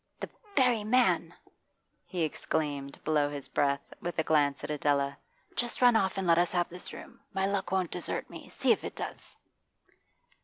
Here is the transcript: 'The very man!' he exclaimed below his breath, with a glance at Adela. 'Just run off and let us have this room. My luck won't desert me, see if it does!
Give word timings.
'The 0.19 0.29
very 0.55 0.83
man!' 0.83 1.31
he 2.07 2.23
exclaimed 2.23 2.97
below 3.03 3.29
his 3.29 3.47
breath, 3.47 3.93
with 4.01 4.17
a 4.17 4.23
glance 4.23 4.63
at 4.63 4.71
Adela. 4.71 5.15
'Just 5.55 5.79
run 5.79 5.95
off 5.95 6.17
and 6.17 6.25
let 6.25 6.39
us 6.39 6.51
have 6.53 6.69
this 6.69 6.91
room. 6.91 7.19
My 7.35 7.45
luck 7.45 7.71
won't 7.71 7.91
desert 7.91 8.27
me, 8.27 8.49
see 8.49 8.71
if 8.71 8.83
it 8.83 8.95
does! 8.95 9.37